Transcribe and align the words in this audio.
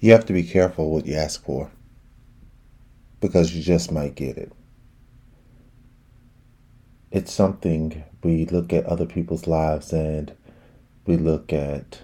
You 0.00 0.12
have 0.12 0.24
to 0.26 0.32
be 0.32 0.44
careful 0.44 0.90
what 0.90 1.04
you 1.04 1.14
ask 1.14 1.44
for 1.44 1.70
because 3.20 3.54
you 3.54 3.62
just 3.62 3.92
might 3.92 4.14
get 4.14 4.38
it. 4.38 4.50
It's 7.10 7.30
something 7.30 8.02
we 8.22 8.46
look 8.46 8.72
at 8.72 8.86
other 8.86 9.04
people's 9.04 9.46
lives 9.46 9.92
and 9.92 10.34
we 11.04 11.18
look 11.18 11.52
at 11.52 12.00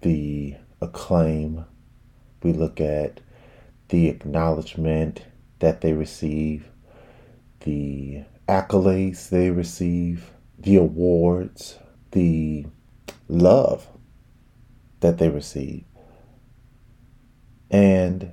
the 0.00 0.56
acclaim, 0.80 1.64
we 2.42 2.52
look 2.52 2.80
at 2.80 3.20
the 3.90 4.08
acknowledgement 4.08 5.26
that 5.60 5.82
they 5.82 5.92
receive, 5.92 6.70
the 7.60 8.24
accolades 8.48 9.28
they 9.28 9.50
receive, 9.50 10.32
the 10.58 10.74
awards, 10.74 11.78
the 12.10 12.66
love 13.28 13.86
that 14.98 15.18
they 15.18 15.28
receive. 15.28 15.84
And 17.70 18.32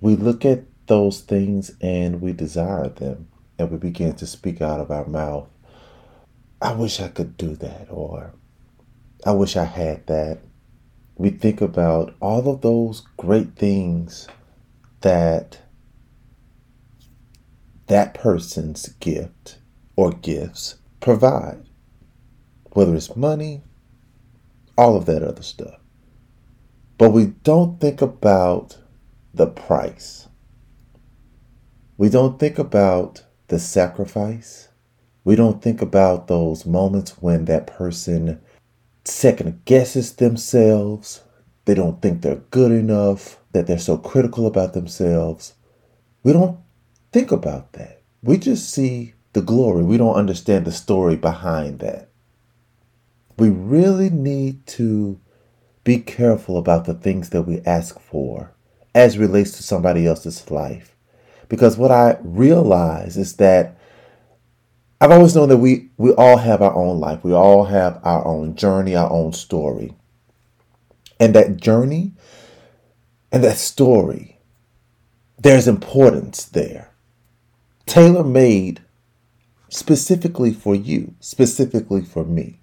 we 0.00 0.16
look 0.16 0.44
at 0.44 0.64
those 0.86 1.20
things 1.20 1.72
and 1.80 2.20
we 2.20 2.32
desire 2.32 2.88
them 2.88 3.28
and 3.58 3.70
we 3.70 3.78
begin 3.78 4.14
to 4.16 4.26
speak 4.26 4.60
out 4.60 4.80
of 4.80 4.90
our 4.90 5.06
mouth. 5.06 5.48
I 6.60 6.72
wish 6.72 7.00
I 7.00 7.08
could 7.08 7.36
do 7.36 7.54
that, 7.56 7.86
or 7.90 8.32
I 9.24 9.32
wish 9.32 9.56
I 9.56 9.64
had 9.64 10.06
that. 10.08 10.38
We 11.16 11.30
think 11.30 11.60
about 11.60 12.14
all 12.20 12.48
of 12.48 12.60
those 12.60 13.06
great 13.16 13.56
things 13.56 14.28
that 15.00 15.60
that 17.86 18.14
person's 18.14 18.88
gift 19.00 19.58
or 19.96 20.10
gifts 20.12 20.76
provide, 21.00 21.64
whether 22.72 22.94
it's 22.94 23.16
money, 23.16 23.62
all 24.76 24.96
of 24.96 25.06
that 25.06 25.22
other 25.22 25.42
stuff. 25.42 25.80
But 26.98 27.10
we 27.10 27.26
don't 27.44 27.80
think 27.80 28.02
about 28.02 28.76
the 29.32 29.46
price. 29.46 30.26
We 31.96 32.08
don't 32.08 32.40
think 32.40 32.58
about 32.58 33.22
the 33.46 33.60
sacrifice. 33.60 34.68
We 35.22 35.36
don't 35.36 35.62
think 35.62 35.80
about 35.80 36.26
those 36.26 36.66
moments 36.66 37.12
when 37.20 37.44
that 37.44 37.68
person 37.68 38.40
second 39.04 39.64
guesses 39.64 40.12
themselves. 40.14 41.22
They 41.66 41.74
don't 41.74 42.02
think 42.02 42.22
they're 42.22 42.42
good 42.50 42.72
enough, 42.72 43.38
that 43.52 43.66
they're 43.66 43.78
so 43.78 43.96
critical 43.96 44.46
about 44.46 44.72
themselves. 44.72 45.54
We 46.24 46.32
don't 46.32 46.58
think 47.12 47.30
about 47.30 47.74
that. 47.74 48.02
We 48.22 48.38
just 48.38 48.70
see 48.70 49.14
the 49.34 49.42
glory. 49.42 49.84
We 49.84 49.98
don't 49.98 50.16
understand 50.16 50.64
the 50.64 50.72
story 50.72 51.14
behind 51.14 51.78
that. 51.78 52.08
We 53.38 53.50
really 53.50 54.10
need 54.10 54.66
to 54.68 55.20
be 55.88 55.98
careful 55.98 56.58
about 56.58 56.84
the 56.84 56.92
things 56.92 57.30
that 57.30 57.44
we 57.44 57.62
ask 57.62 57.98
for 57.98 58.52
as 58.94 59.16
relates 59.16 59.52
to 59.52 59.62
somebody 59.62 60.06
else's 60.06 60.50
life. 60.50 60.94
Because 61.48 61.78
what 61.78 61.90
I 61.90 62.18
realize 62.20 63.16
is 63.16 63.36
that 63.36 63.78
I've 65.00 65.10
always 65.10 65.34
known 65.34 65.48
that 65.48 65.56
we, 65.56 65.88
we 65.96 66.12
all 66.12 66.36
have 66.36 66.60
our 66.60 66.74
own 66.74 67.00
life. 67.00 67.24
We 67.24 67.32
all 67.32 67.64
have 67.64 68.00
our 68.04 68.22
own 68.26 68.54
journey, 68.54 68.94
our 68.94 69.10
own 69.10 69.32
story. 69.32 69.94
And 71.18 71.34
that 71.34 71.56
journey 71.56 72.12
and 73.32 73.42
that 73.42 73.56
story, 73.56 74.40
there's 75.38 75.66
importance 75.66 76.44
there. 76.44 76.92
Tailor 77.86 78.24
made 78.24 78.82
specifically 79.70 80.52
for 80.52 80.74
you, 80.74 81.14
specifically 81.20 82.02
for 82.02 82.26
me. 82.26 82.60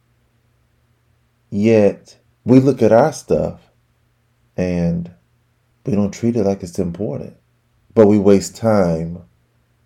Yet 1.50 2.20
we 2.46 2.60
look 2.60 2.82
at 2.82 2.92
our 2.92 3.12
stuff 3.12 3.60
and 4.56 5.12
we 5.86 5.94
don't 5.94 6.14
treat 6.14 6.36
it 6.36 6.44
like 6.44 6.64
it's 6.64 6.80
important. 6.80 7.36
But 7.94 8.08
we 8.08 8.20
waste 8.20 8.56
time 8.56 9.24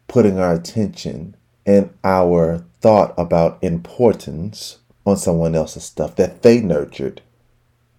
putting 0.08 0.40
our 0.40 0.54
attention 0.54 1.36
and 1.66 1.94
our 2.04 2.66
thought 2.82 3.14
about 3.18 3.64
importance 3.64 4.80
on 5.06 5.18
someone 5.18 5.56
else's 5.56 5.86
stuff 5.86 6.16
that 6.18 6.42
they 6.42 6.60
nurtured, 6.60 7.22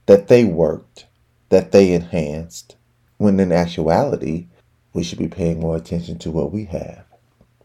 that 0.06 0.28
they 0.28 0.44
worked, 0.44 1.06
that 1.48 1.72
they 1.72 1.92
enhanced, 1.92 2.76
when 3.16 3.38
in 3.40 3.52
actuality, 3.52 4.46
we 4.92 5.02
should 5.02 5.18
be 5.18 5.28
paying 5.28 5.60
more 5.60 5.76
attention 5.76 6.18
to 6.18 6.30
what 6.30 6.52
we 6.52 6.64
have, 6.66 7.04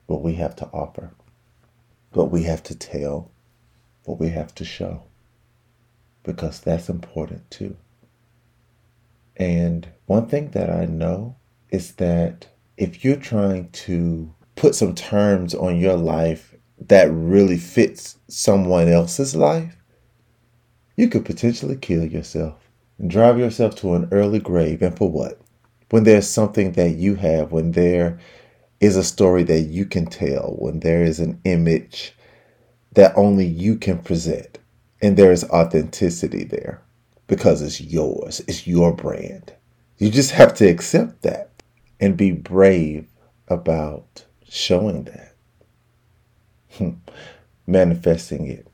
what 0.05 0.21
we 0.21 0.33
have 0.35 0.55
to 0.55 0.65
offer, 0.67 1.11
what 2.13 2.31
we 2.31 2.43
have 2.43 2.61
to 2.63 2.75
tell, 2.75 3.31
what 4.03 4.19
we 4.19 4.29
have 4.29 4.53
to 4.55 4.65
show, 4.65 5.03
because 6.25 6.59
that's 6.59 6.89
important 6.89 7.49
too. 7.49 7.77
And 9.37 9.87
one 10.05 10.27
thing 10.27 10.51
that 10.51 10.69
I 10.69 10.85
know 10.85 11.35
is 11.69 11.93
that 11.93 12.47
if 12.77 13.03
you're 13.03 13.15
trying 13.15 13.69
to 13.69 14.33
put 14.55 14.75
some 14.75 14.95
terms 14.95 15.53
on 15.53 15.77
your 15.77 15.97
life 15.97 16.55
that 16.87 17.11
really 17.11 17.57
fits 17.57 18.17
someone 18.27 18.87
else's 18.87 19.35
life, 19.35 19.77
you 20.95 21.07
could 21.09 21.25
potentially 21.25 21.75
kill 21.75 22.05
yourself 22.05 22.69
and 22.97 23.09
drive 23.09 23.37
yourself 23.37 23.75
to 23.75 23.93
an 23.95 24.07
early 24.11 24.39
grave. 24.39 24.81
And 24.81 24.97
for 24.97 25.09
what? 25.09 25.39
When 25.89 26.03
there's 26.03 26.27
something 26.27 26.71
that 26.73 26.95
you 26.95 27.15
have, 27.15 27.51
when 27.51 27.71
there 27.71 28.19
is 28.79 28.95
a 28.95 29.03
story 29.03 29.43
that 29.43 29.61
you 29.61 29.85
can 29.85 30.05
tell, 30.05 30.55
when 30.57 30.79
there 30.79 31.03
is 31.03 31.19
an 31.19 31.39
image 31.43 32.13
that 32.93 33.13
only 33.17 33.45
you 33.45 33.77
can 33.77 33.99
present, 33.99 34.57
and 35.05 35.17
there 35.17 35.31
is 35.31 35.43
authenticity 35.45 36.43
there 36.43 36.81
because 37.27 37.61
it's 37.61 37.79
yours, 37.79 38.41
it's 38.47 38.65
your 38.65 38.91
brand. 38.91 39.53
You 39.99 40.09
just 40.09 40.31
have 40.31 40.55
to 40.55 40.65
accept 40.65 41.21
that 41.21 41.51
and 41.99 42.17
be 42.17 42.31
brave 42.31 43.07
about 43.47 44.25
showing 44.49 45.03
that, 45.03 45.35
hmm. 46.71 46.89
manifesting 47.67 48.47
it. 48.47 48.67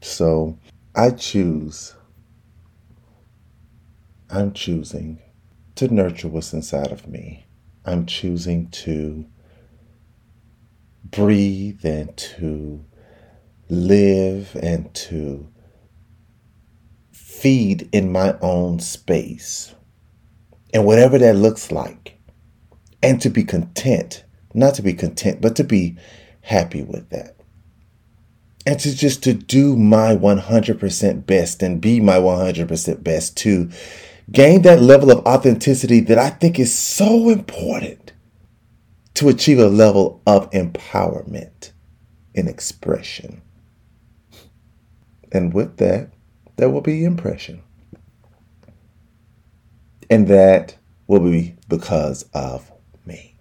So 0.00 0.58
I 0.96 1.10
choose, 1.10 1.94
I'm 4.28 4.52
choosing 4.52 5.20
to 5.76 5.86
nurture 5.86 6.26
what's 6.26 6.52
inside 6.52 6.90
of 6.90 7.06
me. 7.06 7.46
I'm 7.84 8.06
choosing 8.06 8.70
to 8.70 9.24
breathe 11.04 11.84
and 11.84 12.16
to 12.16 12.84
live 13.68 14.56
and 14.62 14.92
to 14.94 15.48
feed 17.12 17.88
in 17.92 18.10
my 18.10 18.36
own 18.40 18.78
space. 18.80 19.74
And 20.72 20.84
whatever 20.84 21.18
that 21.18 21.36
looks 21.36 21.70
like. 21.70 22.18
And 23.02 23.20
to 23.22 23.30
be 23.30 23.44
content, 23.44 24.24
not 24.54 24.74
to 24.74 24.82
be 24.82 24.94
content, 24.94 25.40
but 25.40 25.56
to 25.56 25.64
be 25.64 25.96
happy 26.40 26.82
with 26.82 27.10
that. 27.10 27.36
And 28.66 28.80
to 28.80 28.96
just 28.96 29.22
to 29.24 29.32
do 29.32 29.76
my 29.76 30.16
100% 30.16 31.26
best 31.26 31.62
and 31.62 31.80
be 31.80 32.00
my 32.00 32.16
100% 32.16 33.04
best 33.04 33.36
to 33.38 33.70
gain 34.30 34.62
that 34.62 34.82
level 34.82 35.10
of 35.12 35.24
authenticity 35.24 36.00
that 36.00 36.18
I 36.18 36.30
think 36.30 36.58
is 36.58 36.76
so 36.76 37.28
important 37.28 38.12
to 39.14 39.28
achieve 39.28 39.58
a 39.58 39.68
level 39.68 40.20
of 40.26 40.50
empowerment 40.50 41.72
in 42.34 42.48
expression. 42.48 43.40
And 45.32 45.52
with 45.52 45.76
that, 45.78 46.10
there 46.56 46.70
will 46.70 46.80
be 46.80 47.04
impression. 47.04 47.62
And 50.08 50.28
that 50.28 50.76
will 51.06 51.20
be 51.20 51.56
because 51.68 52.24
of 52.32 52.70
me. 53.04 53.36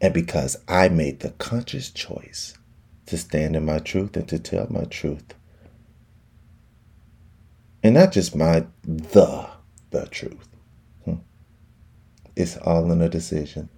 And 0.00 0.12
because 0.12 0.56
I 0.68 0.88
made 0.88 1.20
the 1.20 1.30
conscious 1.30 1.90
choice 1.90 2.56
to 3.06 3.18
stand 3.18 3.56
in 3.56 3.64
my 3.64 3.78
truth 3.78 4.16
and 4.16 4.28
to 4.28 4.38
tell 4.38 4.66
my 4.70 4.84
truth. 4.84 5.34
And 7.82 7.94
not 7.94 8.12
just 8.12 8.36
my 8.36 8.66
the 8.82 9.48
the 9.90 10.06
truth. 10.06 10.48
Hmm. 11.04 11.14
It's 12.36 12.56
all 12.58 12.90
in 12.92 13.00
a 13.00 13.08
decision. 13.08 13.68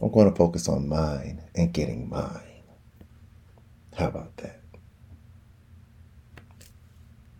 I'm 0.00 0.10
going 0.10 0.30
to 0.30 0.36
focus 0.36 0.68
on 0.68 0.88
mine 0.88 1.42
and 1.54 1.72
getting 1.72 2.08
mine. 2.08 2.62
How 3.96 4.08
about 4.08 4.36
that? 4.38 4.59